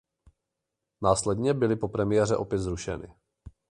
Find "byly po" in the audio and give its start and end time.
1.53-1.87